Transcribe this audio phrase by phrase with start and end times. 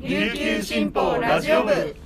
[0.00, 1.96] 琉球新報ラジオ部。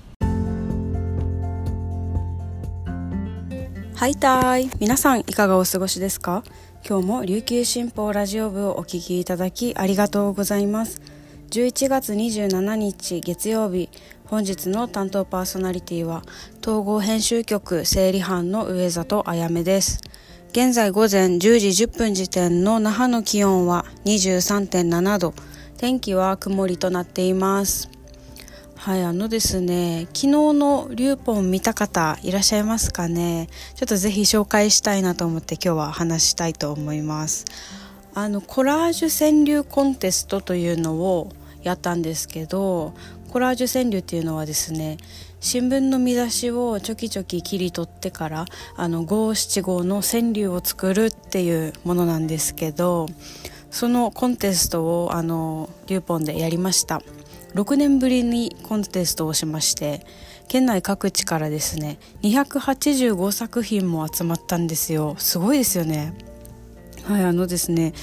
[3.95, 4.71] はいたい。
[4.81, 6.43] 皆さんいかがお過ごしですか？
[6.89, 11.03] 今日も琉球新報ラジオ部をお聞きいただきありがとうございます。
[11.51, 13.91] 11月27日月曜日
[14.25, 16.23] 本日の担当パーソナリティは
[16.63, 20.01] 統合編集局整理班の上里あやめです。
[20.53, 25.35] 現在午前10時10分時点の那覇の気温は23.7度。
[25.83, 27.91] 天気は曇りとなっています。
[28.77, 33.49] はいあのですね昨日のリューポン見た方いらっしゃいますかね。
[33.75, 37.47] ちょっとぜひ紹介したいなと思って今日は話したいと思います。
[38.15, 41.33] あのコラージュ川柳コンテストというのを
[41.65, 42.95] やったんですけど
[43.31, 44.99] コラージュ川柳っていうのはですね
[45.41, 48.45] 新聞の見出しをちょきちょき切り取ってから
[48.77, 53.09] あの五七五の川柳を作るっていうものなんですけど
[53.73, 57.03] そのコンテストをあのリューポンでやりました。
[57.55, 60.07] 6年ぶりにコンテストをしまして
[60.49, 65.17] 県内各地からですね285作品も集まったんですよ。
[65.19, 66.15] すごいですよね。
[67.05, 67.95] はいあのですね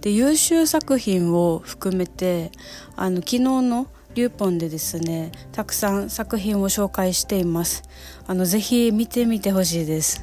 [0.00, 2.52] で優秀作品を含めて
[2.94, 7.82] あの昨日のリューポンでですねたくさん作品を紹介しています。
[8.26, 10.22] あのぜひ見てみてほしいです。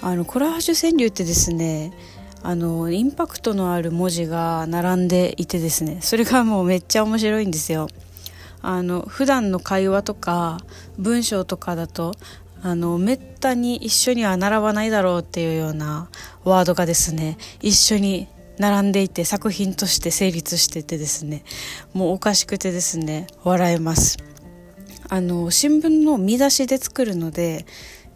[0.00, 1.92] あのコラージュ川柳ってですね
[2.42, 7.88] あのインパクトのある文字が並んでいてですねそれがもうめっちゃ面白いんですよ。
[8.60, 10.58] あの普段の会話とか
[10.98, 12.14] 文章とかだと
[12.60, 16.08] あのめったに一緒には並ばないだろうっていうような
[16.44, 18.26] ワードがですね一緒に
[18.58, 21.44] 並んでいて作品として成立しててですね
[21.94, 24.18] もうおかしくてですね笑えます。
[25.10, 27.64] あの新聞の見出しで作るので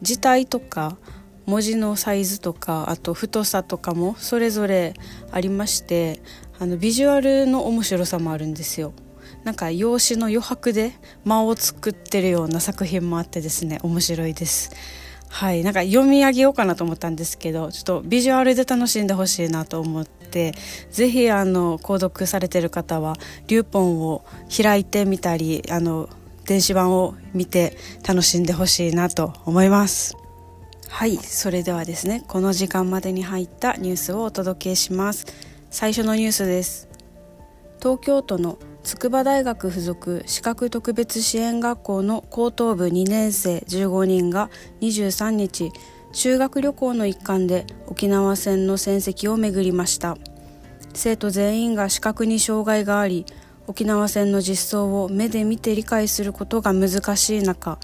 [0.02, 0.98] 字体とか
[1.46, 4.94] 文字のサイズとかあと太さとかもそれぞれ
[5.30, 6.20] ありまして
[6.58, 8.92] あのビジュアルの面白さもあるんですよ。
[9.44, 10.92] なんか用紙の余白で
[11.24, 14.70] 間を作ってるような作品もあってですね面白いです。
[15.28, 15.64] はい。
[15.64, 20.52] なんか読み上げようかなと思ったんですけどちょっとビジュアルで楽しんでほしいなと思って
[20.90, 23.16] 是非あの購読されてる方は
[23.48, 24.24] リューポンを
[24.54, 26.08] 開いてみたりあの
[26.44, 30.21] 電子版を見て楽しんでほしいなと思います。
[30.88, 35.26] はいそれではですねこの時間までに入ったニュースをお届けします。
[35.70, 36.88] 最初のニュースです。
[37.80, 44.50] 東京都の筑波大学附属資格特別支援学校の高等部2年生15人が
[44.80, 45.72] 23日
[46.12, 50.16] 修学旅行の一環で沖縄戦の戦績を巡りました。
[50.94, 53.24] 生徒全員が視覚に障害があり
[53.66, 57.78] 沖縄戦の実相を目で見て理解することが難しい中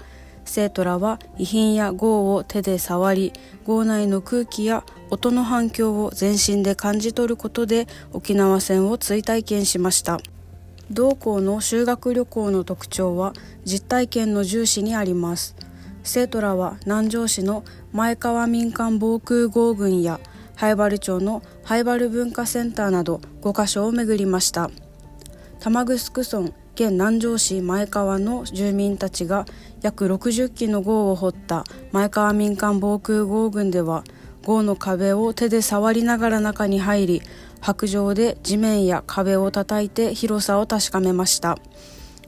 [0.49, 3.33] 生徒らは遺品や号を手で触り
[3.65, 10.19] 号内の空気や音の反響を全身で感じ取ることで沖縄戦を追体験しました。
[10.89, 13.33] 同校の修学旅行の特徴は
[13.63, 15.55] 実体験の重視にあります。
[16.03, 20.19] 生徒らは南城市の前川民間防空壕群や
[20.55, 24.71] 灰原町の灰原文化センターなど5カ所を巡りました。
[25.59, 29.45] 玉城村現南城市前川の住民たちが
[29.81, 34.05] 約60基の壕を掘った前川民間防空壕群では
[34.45, 37.21] 壕の壁を手で触りながら中に入り
[37.59, 41.57] 白状で地面や壁を叩いて広さを確かめました。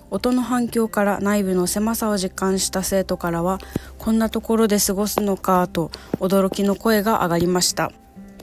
[0.09, 3.59] 音の反響から内部の狭さを実感した生徒からは
[3.97, 7.93] こんなところで過ごすのかと驚きの声が上がりました。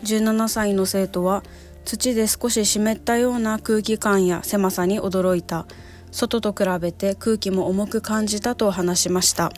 [0.02, 1.42] 17歳の生徒は
[1.88, 5.66] 土で少し湿ったような空気感や狭さに驚いた。
[6.10, 9.50] 外と比べて空気も重く感じたと話しました。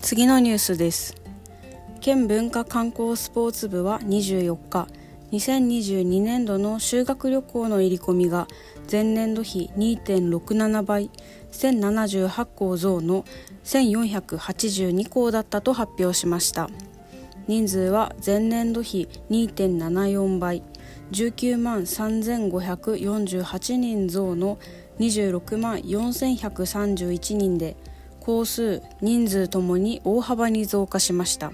[0.00, 1.14] 次のニュースです。
[2.00, 4.88] 県文化観光スポーツ部は24日
[5.30, 8.48] 2022年度の修学旅行の入り込みが
[8.90, 11.08] 前年度比2.67倍
[11.52, 13.24] 1078校増の
[13.62, 16.68] 1482校だったと発表しました。
[17.46, 20.64] 人数は前年度比2.74倍。
[21.12, 24.58] 19万3548人増の
[24.98, 27.76] 26万4131人で
[28.20, 31.52] 校数人数ともに大幅に増加しました。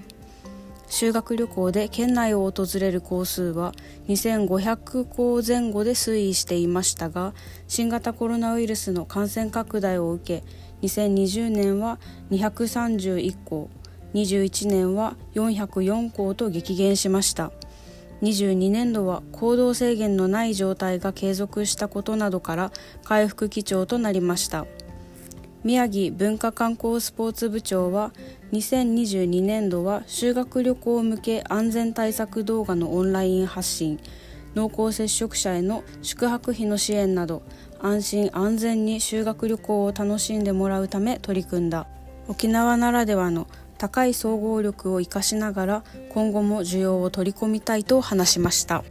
[0.91, 3.71] 修学旅行で県内を訪れる校数は
[4.09, 7.33] 2500校前後で推移していましたが
[7.69, 11.97] 新型コロナウイルスの感染拡大を受け2020年は
[12.29, 13.69] 231校
[14.13, 17.53] 21年は404校と激減しました。
[18.21, 22.71] 22年度は行動制限のない状態が継続したことなどから
[23.03, 24.65] 回復基調となりました。
[25.63, 28.11] 宮城文化観光スポーツ部長は
[28.51, 33.99] 2022年度は修学旅行向け安全対策動画のオンライン発信
[34.55, 37.43] 濃厚接触者への宿泊費の支援など
[37.79, 41.87] 安心安全に修学旅行を楽しんでもらうため取り組んだ。
[42.27, 43.47] 沖縄ならではの
[43.81, 48.83] 高い総合力を生かしながら今後も需要を取り込みたいと話しました。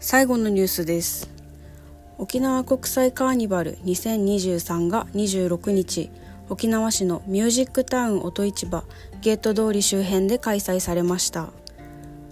[0.00, 1.30] 最後のニュースです。
[2.18, 6.10] 沖縄国際カーニバル2023が26日
[6.48, 8.82] 沖縄市のミュージックタウン音市場
[9.20, 11.50] ゲート通り周辺で開催されました。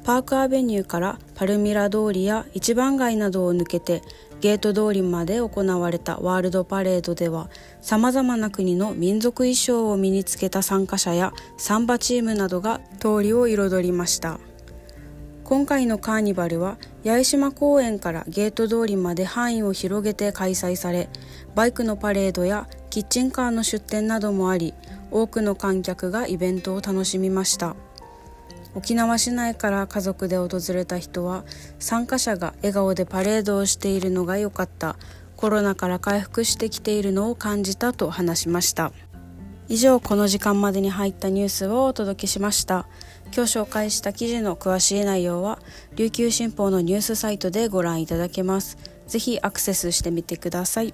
[0.03, 4.03] パークアベニューからパルミラ通りや一番街などを抜けて
[4.41, 7.49] ゲート通りまで行われたワールドパレードでは
[7.81, 14.38] さまざまな国の民族衣装を身につけた参加者やサンバチームなどが通りを彩りました。
[15.47, 21.09] 今回のカーニバルは八重島公園からゲート通りまで範囲を広げて開催され
[21.55, 24.75] バイクのパレードやキッチンカーの出店などもあり
[25.12, 27.77] 多くの観客がイベントを楽しみました。
[28.76, 31.44] 沖縄市内から家族で訪れた人は
[31.78, 34.96] 参加者が笑顔でパレードをしているのが良かった。
[35.34, 38.93] コロナから回復してきているのを感じたと話しました。
[39.69, 42.87] 以上この時間までに入ったニュースをお届けしました。
[43.34, 45.58] 今日紹介した記事の詳しい内容は
[45.96, 48.76] 琉球新報のニュースサイトでご覧いただけます。
[49.06, 50.93] ぜひアクセスしてみてください。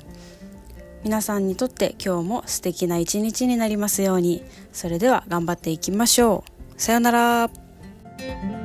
[1.03, 4.45] 皆さんにとって今日も素敵な一日になりますように。
[4.73, 6.45] それでは頑張っていきましょ
[6.77, 6.81] う。
[6.81, 7.62] さようなら。
[8.23, 8.62] Thank you.